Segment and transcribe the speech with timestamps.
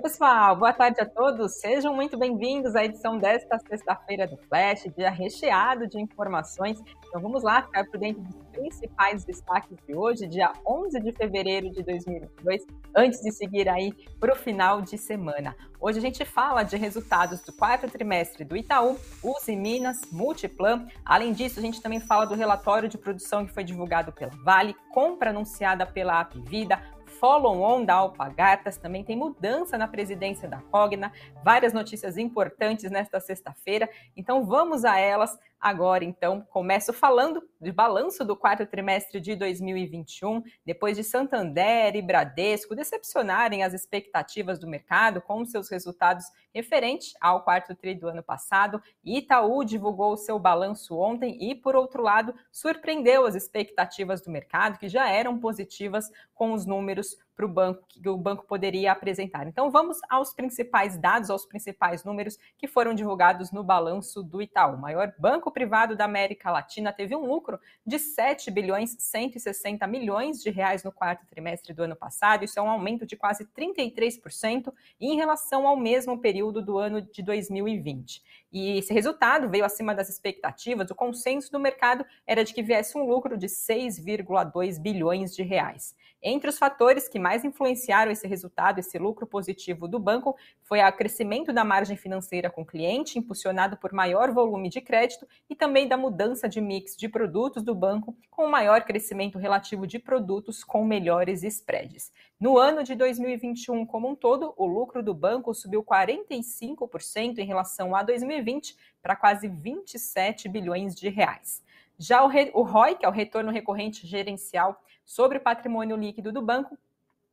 [0.00, 1.60] Oi, pessoal, boa tarde a todos.
[1.60, 6.82] Sejam muito bem-vindos à edição desta sexta-feira do Flash, dia recheado de informações.
[7.06, 11.70] Então vamos lá ficar por dentro dos principais destaques de hoje, dia 11 de fevereiro
[11.70, 12.66] de 2022,
[12.96, 15.54] antes de seguir aí para o final de semana.
[15.78, 20.86] Hoje a gente fala de resultados do quarto trimestre do Itaú, Uzi Minas, Multiplan.
[21.04, 24.74] Além disso, a gente também fala do relatório de produção que foi divulgado pela Vale,
[24.92, 26.80] compra anunciada pela Apvida,
[27.20, 31.12] follow-on da Alpagartas, também tem mudança na presidência da Cogna,
[31.44, 36.04] várias notícias importantes nesta sexta-feira, então vamos a elas agora.
[36.04, 42.74] Então, começo falando de balanço do quarto trimestre de 2021, depois de Santander e Bradesco
[42.74, 46.24] decepcionarem as expectativas do mercado com seus resultados
[46.54, 52.02] referentes ao quarto tri do ano passado, Itaú divulgou seu balanço ontem e, por outro
[52.02, 57.48] lado, surpreendeu as expectativas do mercado, que já eram positivas com os números para o
[57.48, 59.46] banco que o banco poderia apresentar.
[59.46, 64.74] Então vamos aos principais dados, aos principais números que foram divulgados no balanço do Itaú.
[64.74, 70.42] O maior banco privado da América Latina teve um lucro de 7 bilhões 160 milhões
[70.42, 72.44] de reais no quarto trimestre do ano passado.
[72.44, 77.22] Isso é um aumento de quase 33% em relação ao mesmo período do ano de
[77.22, 78.22] 2020.
[78.52, 80.90] E esse resultado veio acima das expectativas.
[80.90, 85.94] O consenso do mercado era de que viesse um lucro de 6,2 bilhões de reais.
[86.22, 90.92] Entre os fatores que mais influenciaram esse resultado, esse lucro positivo do banco, foi o
[90.92, 95.88] crescimento da margem financeira com o cliente, impulsionado por maior volume de crédito, e também
[95.88, 100.84] da mudança de mix de produtos do banco, com maior crescimento relativo de produtos com
[100.84, 102.12] melhores spreads.
[102.38, 107.96] No ano de 2021 como um todo, o lucro do banco subiu 45% em relação
[107.96, 111.62] a 2020 para quase 27 bilhões de reais.
[111.98, 116.78] Já o, ROI, que é o retorno recorrente gerencial sobre o patrimônio líquido do banco,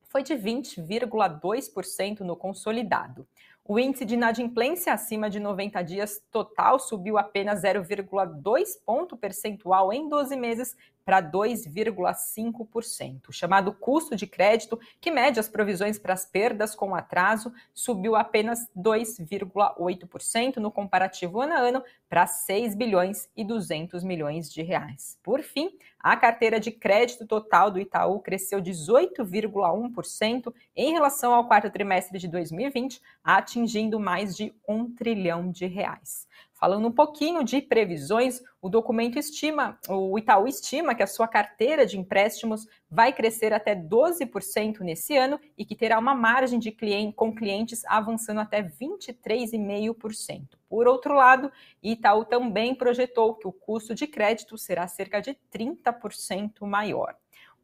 [0.10, 3.28] foi de 20,2% no consolidado.
[3.64, 10.10] O índice de inadimplência acima de 90 dias total subiu apenas 0,2 ponto percentual em
[10.10, 10.76] 12 meses
[11.08, 13.30] para 2,5%.
[13.30, 18.14] O chamado custo de crédito, que mede as provisões para as perdas com atraso, subiu
[18.14, 25.18] apenas 2,8% no comparativo ano a ano para 6 bilhões e 200 milhões de reais.
[25.24, 31.70] Por fim, a carteira de crédito total do Itaú cresceu 18,1% em relação ao quarto
[31.70, 36.28] trimestre de 2020, atingindo mais de um trilhão de reais.
[36.60, 41.86] Falando um pouquinho de previsões, o documento estima, o Itaú estima que a sua carteira
[41.86, 47.16] de empréstimos vai crescer até 12% nesse ano e que terá uma margem de cliente,
[47.16, 50.58] com clientes avançando até 23,5%.
[50.68, 51.52] Por outro lado,
[51.84, 57.16] Itaú também projetou que o custo de crédito será cerca de 30% maior.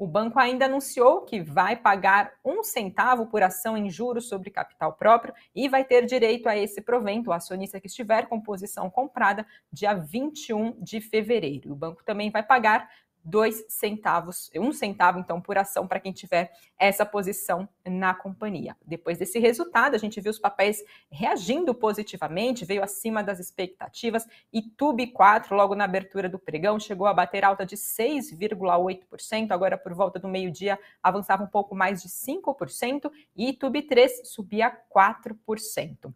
[0.03, 4.91] O banco ainda anunciou que vai pagar um centavo por ação em juros sobre capital
[4.91, 9.47] próprio e vai ter direito a esse provento, o acionista que estiver com posição comprada,
[9.71, 11.71] dia 21 de fevereiro.
[11.71, 12.89] O banco também vai pagar
[13.23, 18.75] dois centavos, um centavo então por ação para quem tiver essa posição na companhia.
[18.85, 24.61] Depois desse resultado, a gente viu os papéis reagindo positivamente, veio acima das expectativas e
[24.61, 29.93] Tube 4, logo na abertura do pregão, chegou a bater alta de 6,8%, agora por
[29.93, 36.13] volta do meio-dia avançava um pouco mais de 5% e Tube 3 subia 4%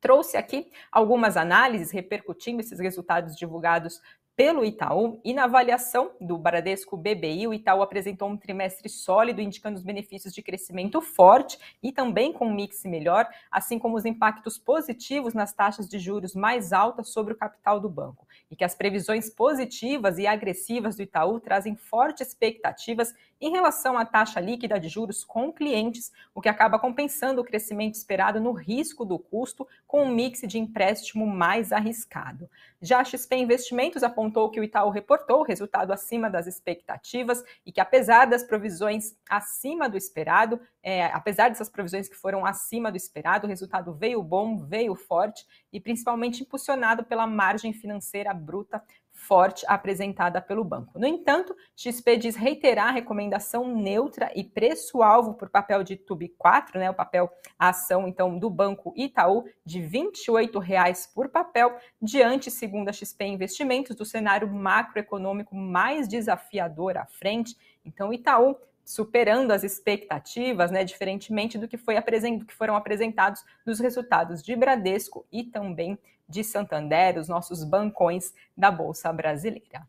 [0.00, 4.00] trouxe aqui algumas análises repercutindo esses resultados divulgados
[4.40, 9.76] pelo Itaú e na avaliação do Bradesco BBI, o Itaú apresentou um trimestre sólido, indicando
[9.76, 14.56] os benefícios de crescimento forte e também com um mix melhor, assim como os impactos
[14.56, 18.26] positivos nas taxas de juros mais altas sobre o capital do banco.
[18.50, 24.04] E que as previsões positivas e agressivas do Itaú trazem fortes expectativas em relação à
[24.04, 29.04] taxa líquida de juros com clientes, o que acaba compensando o crescimento esperado no risco
[29.04, 32.48] do custo com um mix de empréstimo mais arriscado.
[32.82, 37.80] Já a XP Investimentos apontou que o Itaú reportou resultado acima das expectativas e que,
[37.80, 43.46] apesar das provisões acima do esperado, é, apesar dessas provisões que foram acima do esperado,
[43.46, 48.82] o resultado veio bom, veio forte e principalmente impulsionado pela margem financeira bruta
[49.20, 50.98] forte apresentada pelo banco.
[50.98, 56.78] No entanto, XP diz reiterar a recomendação neutra e preço-alvo por papel de TUB 4,
[56.78, 62.50] né, o papel a ação então do Banco Itaú de R$ 28,00 por papel, diante,
[62.50, 67.56] segundo a XP Investimentos, do cenário macroeconômico mais desafiador à frente.
[67.84, 71.94] Então, Itaú superando as expectativas, né, diferentemente do que, foi
[72.38, 75.96] do que foram apresentados nos resultados de Bradesco e também
[76.30, 79.86] de Santander, os nossos bancões da Bolsa Brasileira.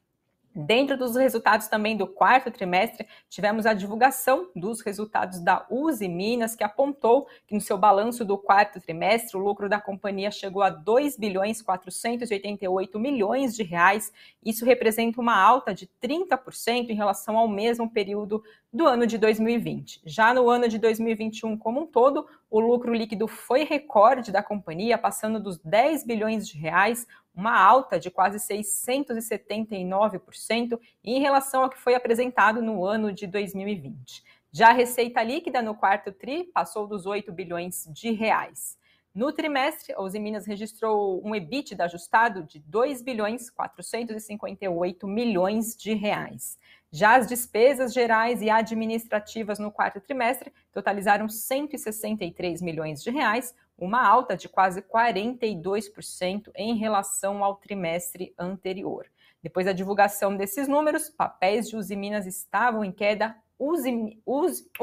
[0.54, 6.58] Dentro dos resultados também do quarto trimestre, tivemos a divulgação dos resultados da Uzi Minas,
[6.58, 10.70] que apontou que no seu balanço do quarto trimestre, o lucro da companhia chegou a
[10.70, 14.12] 2 bilhões 488 milhões de reais.
[14.44, 18.44] Isso representa uma alta de 30% em relação ao mesmo período
[18.74, 20.02] do ano de 2020.
[20.06, 24.98] Já no ano de 2021 como um todo, o lucro líquido foi recorde da companhia,
[24.98, 31.80] passando dos 10 bilhões de reais, uma alta de quase 679% em relação ao que
[31.80, 34.22] foi apresentado no ano de 2020.
[34.52, 38.78] Já a receita líquida no quarto TRI passou dos 8 bilhões de reais.
[39.16, 45.94] No trimestre, a Uzi Minas registrou um EBITDA ajustado de 2 bilhões 458 milhões de
[45.94, 46.60] reais.
[46.94, 54.06] Já as despesas gerais e administrativas no quarto trimestre totalizaram 163 milhões de reais, uma
[54.06, 59.08] alta de quase 42% em relação ao trimestre anterior.
[59.42, 63.38] Depois da divulgação desses números, papéis de Uzi Minas estavam em queda.
[63.58, 63.74] o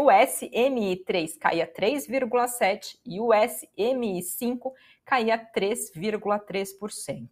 [0.07, 4.73] SMI3 caía 3,7% e o SMI5
[5.05, 7.29] caía 3,3%.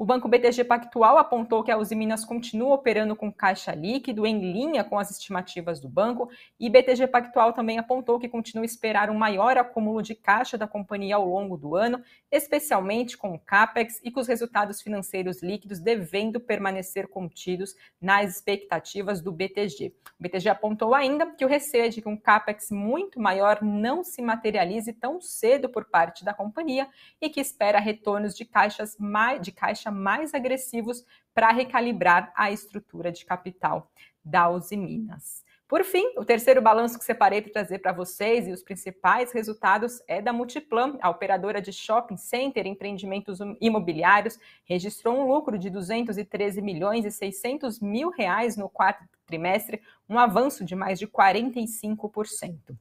[0.00, 4.40] O Banco BTG Pactual apontou que a Uzi Minas continua operando com caixa líquido em
[4.50, 9.10] linha com as estimativas do banco e BTG Pactual também apontou que continua a esperar
[9.10, 12.02] um maior acúmulo de caixa da companhia ao longo do ano,
[12.32, 19.20] especialmente com o CAPEX e com os resultados financeiros líquidos devendo permanecer contidos nas expectativas
[19.20, 19.92] do BTG.
[20.18, 24.02] O BTG apontou ainda que o receio é de que um CAPEX muito maior não
[24.02, 26.88] se materialize tão cedo por parte da companhia
[27.20, 31.04] e que espera retornos de caixas mais de caixa mais agressivos
[31.34, 33.90] para recalibrar a estrutura de capital
[34.24, 35.44] da Uzi Minas.
[35.70, 40.02] Por fim, o terceiro balanço que separei para trazer para vocês e os principais resultados
[40.08, 45.70] é da Multiplan, a operadora de shopping center e empreendimentos imobiliários, registrou um lucro de
[45.70, 52.76] 213 milhões e 600 mil reais no quarto trimestre, um avanço de mais de 45%.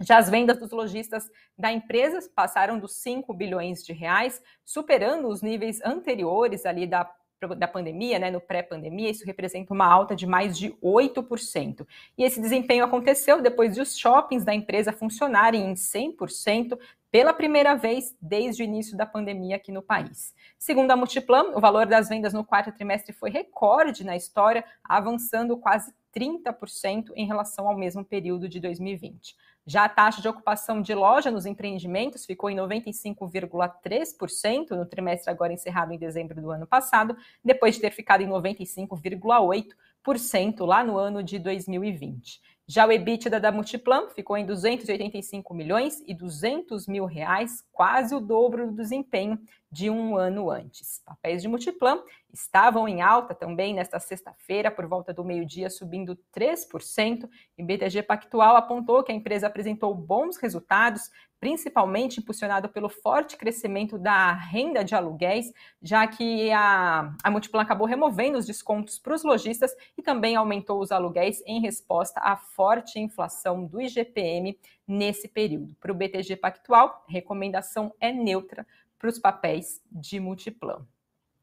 [0.00, 5.42] Já as vendas dos lojistas da empresa passaram dos 5 bilhões de reais, superando os
[5.42, 7.10] níveis anteriores ali da,
[7.56, 11.86] da pandemia, né, no pré-pandemia, isso representa uma alta de mais de 8%.
[12.16, 16.78] E esse desempenho aconteceu depois de os shoppings da empresa funcionarem em 100%,
[17.10, 20.32] pela primeira vez desde o início da pandemia aqui no país.
[20.58, 25.56] Segundo a Multiplan, o valor das vendas no quarto trimestre foi recorde na história, avançando
[25.56, 29.34] quase 30% em relação ao mesmo período de 2020.
[29.66, 35.52] Já a taxa de ocupação de loja nos empreendimentos ficou em 95,3% no trimestre agora
[35.52, 41.22] encerrado em dezembro do ano passado, depois de ter ficado em 95,8% lá no ano
[41.22, 42.40] de 2020.
[42.66, 48.20] Já o EBITDA da Multiplan ficou em 285 milhões e 200 mil reais, quase o
[48.20, 49.36] dobro do desempenho
[49.70, 51.00] de um ano antes.
[51.04, 52.02] Papéis de Multiplan
[52.32, 57.28] estavam em alta também nesta sexta-feira, por volta do meio-dia, subindo 3%.
[57.56, 63.96] E BTG Pactual apontou que a empresa apresentou bons resultados, principalmente impulsionado pelo forte crescimento
[63.96, 69.22] da renda de aluguéis, já que a, a Multiplan acabou removendo os descontos para os
[69.22, 75.74] lojistas e também aumentou os aluguéis em resposta à forte inflação do IGPM nesse período.
[75.80, 78.66] Para o BTG Pactual, recomendação é neutra
[79.00, 80.86] para os papéis de Multiplan.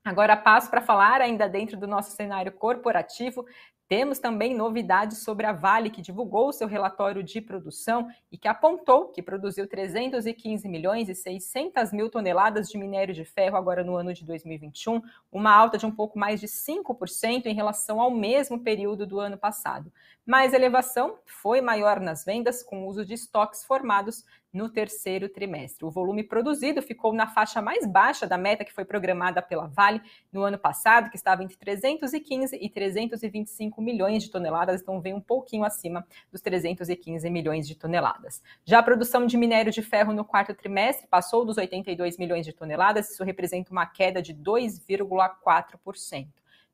[0.05, 3.45] Agora passo para falar, ainda dentro do nosso cenário corporativo,
[3.87, 9.07] temos também novidades sobre a Vale, que divulgou seu relatório de produção e que apontou
[9.07, 14.13] que produziu 315 milhões e 600 mil toneladas de minério de ferro agora no ano
[14.13, 19.07] de 2021, uma alta de um pouco mais de 5% em relação ao mesmo período
[19.07, 19.91] do ano passado.
[20.25, 25.29] Mas a elevação foi maior nas vendas, com o uso de estoques formados no terceiro
[25.29, 25.85] trimestre.
[25.85, 30.01] O volume produzido ficou na faixa mais baixa da meta que foi programada pela Vale
[30.31, 35.21] no ano passado, que estava entre 315 e 325 milhões de toneladas, então vem um
[35.21, 38.41] pouquinho acima dos 315 milhões de toneladas.
[38.65, 42.53] Já a produção de minério de ferro no quarto trimestre passou dos 82 milhões de
[42.53, 46.27] toneladas, isso representa uma queda de 2,4%.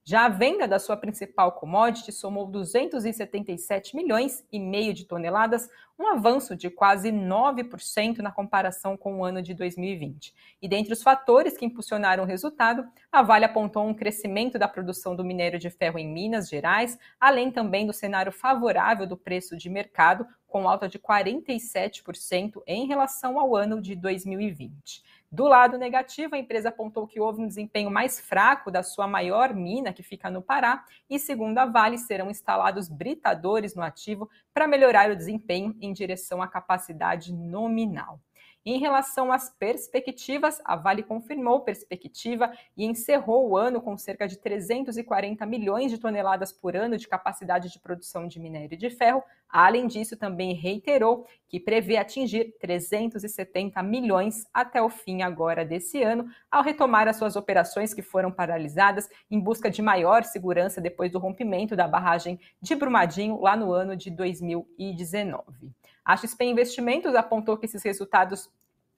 [0.05, 6.07] Já a venda da sua principal commodity somou 277 milhões e meio de toneladas, um
[6.07, 10.33] avanço de quase 9% na comparação com o ano de 2020.
[10.61, 15.15] E dentre os fatores que impulsionaram o resultado, a Vale apontou um crescimento da produção
[15.15, 19.69] do minério de ferro em Minas Gerais, além também do cenário favorável do preço de
[19.69, 25.01] mercado, com alta de 47% em relação ao ano de 2020.
[25.33, 29.51] Do lado negativo, a empresa apontou que houve um desempenho mais fraco da sua maior
[29.51, 34.67] mina, que fica no Pará, e segundo a Vale, serão instalados britadores no ativo para
[34.67, 38.19] melhorar o desempenho em direção à capacidade nominal.
[38.65, 44.37] Em relação às perspectivas, a Vale confirmou perspectiva e encerrou o ano com cerca de
[44.37, 49.21] 340 milhões de toneladas por ano de capacidade de produção de minério de ferro.
[49.49, 56.25] Além disso, também reiterou que prevê atingir 370 milhões até o fim agora desse ano,
[56.49, 61.19] ao retomar as suas operações que foram paralisadas em busca de maior segurança depois do
[61.19, 65.73] rompimento da barragem de Brumadinho lá no ano de 2019.
[66.05, 68.49] A XP Investimentos apontou que esses resultados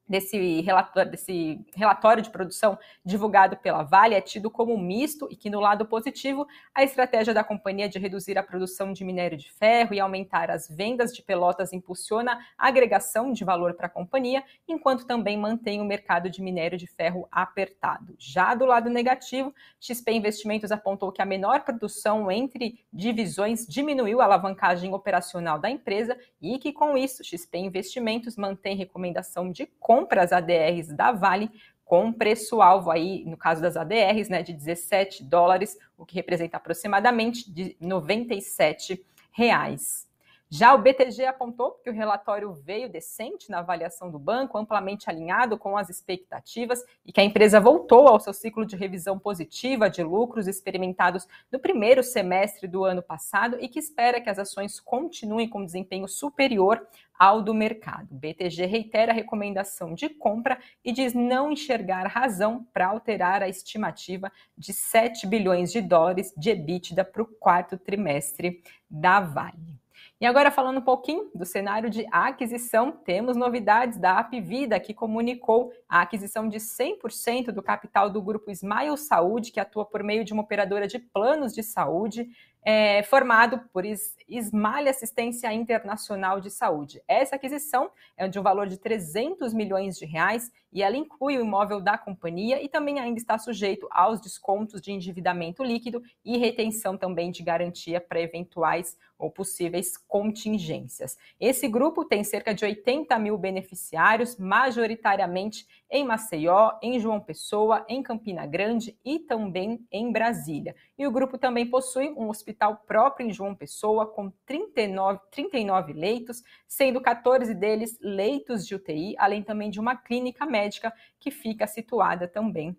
[0.08, 5.50] desse relatório, desse relatório de produção divulgado pela Vale é tido como misto e que,
[5.50, 9.94] no lado positivo, a estratégia da companhia de reduzir a produção de minério de ferro
[9.94, 15.06] e aumentar as vendas de pelotas impulsiona a agregação de valor para a companhia, enquanto
[15.06, 18.16] também mantém o mercado de minério de ferro apertado.
[18.18, 24.26] Já do lado negativo, XP Investimentos apontou que a menor produção entre divisões diminuiu a
[24.26, 30.34] alavancagem operacional da empresa e que, com isso, XP Investimentos mantém recomendação de compra compras
[30.34, 31.50] ADRs da Vale
[31.86, 37.50] com preço-alvo aí, no caso das ADRs, né, de 17 dólares, o que representa aproximadamente
[37.50, 40.05] de 97 reais.
[40.50, 45.58] Já o BTG apontou que o relatório veio decente na avaliação do banco, amplamente alinhado
[45.58, 50.04] com as expectativas e que a empresa voltou ao seu ciclo de revisão positiva de
[50.04, 55.50] lucros experimentados no primeiro semestre do ano passado e que espera que as ações continuem
[55.50, 56.88] com desempenho superior
[57.18, 58.12] ao do mercado.
[58.12, 63.50] O BTG reitera a recomendação de compra e diz não enxergar razão para alterar a
[63.50, 69.85] estimativa de 7 bilhões de dólares de EBITDA para o quarto trimestre da Vale.
[70.20, 75.74] E agora falando um pouquinho do cenário de aquisição, temos novidades da Apvida, que comunicou
[75.90, 80.32] a aquisição de 100% do capital do grupo Smile Saúde, que atua por meio de
[80.32, 82.30] uma operadora de planos de saúde,
[82.66, 87.00] é, formado por Smile Assistência Internacional de Saúde.
[87.08, 91.42] Essa aquisição é de um valor de 300 milhões de reais e ela inclui o
[91.42, 96.98] imóvel da companhia e também ainda está sujeito aos descontos de endividamento líquido e retenção
[96.98, 101.18] também de garantia para eventuais ou possíveis contingências.
[101.40, 108.04] Esse grupo tem cerca de 80 mil beneficiários, majoritariamente em Maceió, em João Pessoa, em
[108.04, 110.76] Campina Grande e também em Brasília.
[110.98, 116.44] E o grupo também possui um hospital próprio em João Pessoa, com 39, 39 leitos,
[116.68, 122.28] sendo 14 deles leitos de UTI, além também de uma clínica médica que fica situada
[122.28, 122.78] também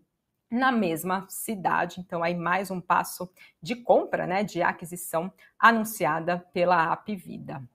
[0.51, 2.01] na mesma cidade.
[2.01, 3.31] Então, aí mais um passo
[3.63, 7.67] de compra, né, de aquisição anunciada pela Apvida.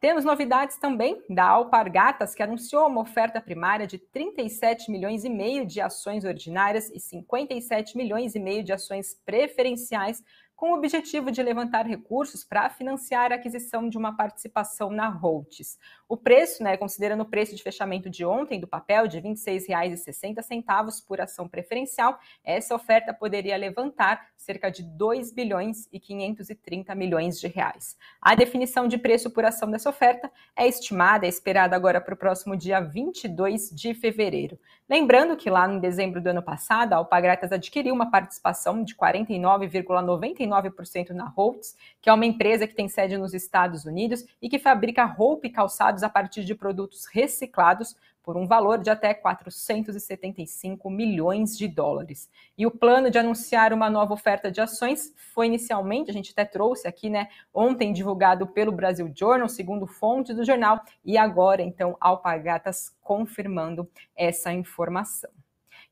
[0.00, 5.66] Temos novidades também da Alpargatas, que anunciou uma oferta primária de 37 milhões e meio
[5.66, 10.22] de ações ordinárias e 57 milhões e meio de ações preferenciais
[10.54, 15.78] com o objetivo de levantar recursos para financiar a aquisição de uma participação na Holtz.
[16.08, 21.04] O preço, né, considerando o preço de fechamento de ontem do papel de R$ 26,60
[21.06, 27.46] por ação preferencial, essa oferta poderia levantar cerca de 2 bilhões e 530 milhões de
[27.46, 27.96] reais.
[28.22, 32.16] A definição de preço por ação dessa oferta é estimada, é esperada agora para o
[32.16, 34.58] próximo dia 22 de fevereiro.
[34.88, 40.48] Lembrando que lá em dezembro do ano passado, a Alpagratas adquiriu uma participação de 49,99
[40.48, 44.58] 49% na Holtz, que é uma empresa que tem sede nos Estados Unidos e que
[44.58, 45.50] fabrica roupa e
[45.98, 52.28] calçados a partir de produtos reciclados por um valor de até 475 milhões de dólares.
[52.58, 56.44] E o plano de anunciar uma nova oferta de ações foi inicialmente, a gente até
[56.44, 61.96] trouxe aqui, né, ontem divulgado pelo Brasil Journal, segundo fontes do jornal, e agora então
[62.00, 65.30] Alpagatas confirmando essa informação.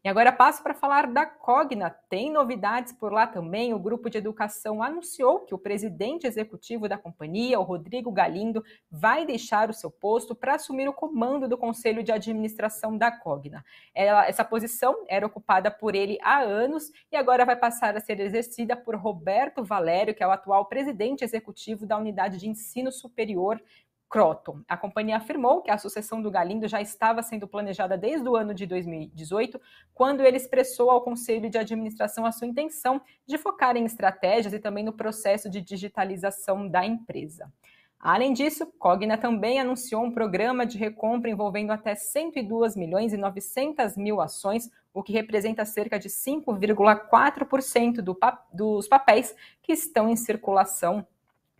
[0.06, 1.90] E agora passo para falar da Cogna.
[2.08, 3.74] Tem novidades por lá também.
[3.74, 9.26] O grupo de educação anunciou que o presidente executivo da companhia, o Rodrigo Galindo, vai
[9.26, 13.64] deixar o seu posto para assumir o comando do conselho de administração da Cogna.
[13.92, 18.20] Ela, essa posição era ocupada por ele há anos e agora vai passar a ser
[18.20, 23.60] exercida por Roberto Valério, que é o atual presidente executivo da unidade de ensino superior
[24.08, 24.62] Croton.
[24.68, 28.54] A companhia afirmou que a sucessão do Galindo já estava sendo planejada desde o ano
[28.54, 29.60] de 2018,
[29.92, 34.58] quando ele expressou ao Conselho de Administração a sua intenção de focar em estratégias e
[34.58, 37.52] também no processo de digitalização da empresa.
[37.98, 43.96] Além disso, Cogna também anunciou um programa de recompra envolvendo até 102 milhões e 900
[43.96, 48.16] mil ações, o que representa cerca de 5,4% do
[48.52, 51.06] dos papéis que estão em circulação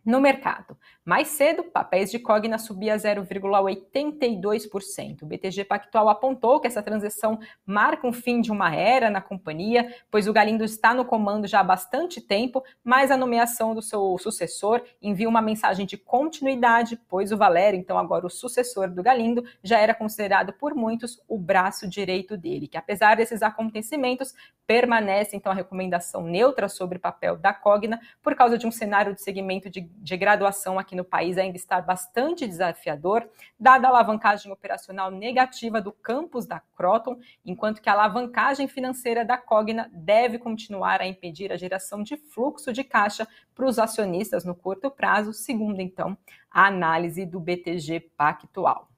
[0.07, 0.79] no mercado.
[1.05, 5.23] Mais cedo, papéis de Cogna subia 0,82%.
[5.23, 9.93] O BTG Pactual apontou que essa transição marca um fim de uma era na companhia,
[10.11, 14.17] pois o Galindo está no comando já há bastante tempo, mas a nomeação do seu
[14.19, 19.45] sucessor envia uma mensagem de continuidade, pois o Valério, então agora o sucessor do Galindo,
[19.63, 24.33] já era considerado por muitos o braço direito dele, que apesar desses acontecimentos,
[24.67, 29.15] permanece então a recomendação neutra sobre o papel da Cogna por causa de um cenário
[29.15, 34.53] de segmento de de graduação aqui no país ainda está bastante desafiador, dada a alavancagem
[34.53, 41.00] operacional negativa do campus da Croton, enquanto que a alavancagem financeira da Cogna deve continuar
[41.00, 45.81] a impedir a geração de fluxo de caixa para os acionistas no curto prazo, segundo
[45.81, 46.17] então
[46.50, 48.88] a análise do BTG Pactual.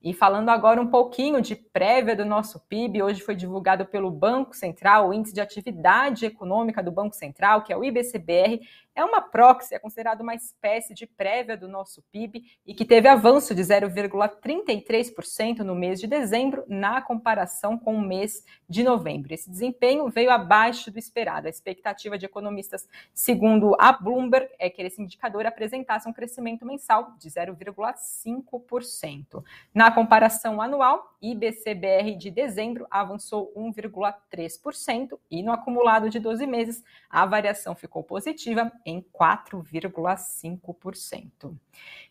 [0.00, 4.54] E falando agora um pouquinho de prévia do nosso PIB, hoje foi divulgado pelo Banco
[4.54, 8.60] Central o Índice de Atividade Econômica do Banco Central, que é o IBCBR,
[8.98, 13.06] é uma proxy, é considerado uma espécie de prévia do nosso PIB e que teve
[13.06, 19.32] avanço de 0,33% no mês de dezembro, na comparação com o mês de novembro.
[19.32, 21.46] Esse desempenho veio abaixo do esperado.
[21.46, 27.12] A expectativa de economistas, segundo a Bloomberg, é que esse indicador apresentasse um crescimento mensal
[27.20, 29.44] de 0,5%.
[29.72, 37.24] Na comparação anual, IBCBR de dezembro avançou 1,3% e no acumulado de 12 meses, a
[37.24, 41.54] variação ficou positiva em 4,5%.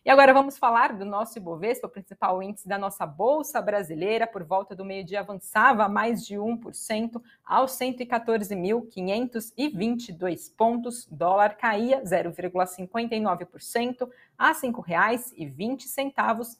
[0.04, 4.42] E agora vamos falar do nosso Ibovespa, o principal índice da nossa Bolsa Brasileira, por
[4.44, 14.08] volta do meio-dia avançava mais de 1% aos 114.522 pontos, dólar caía 0,59%
[14.38, 16.56] a R$ 5,20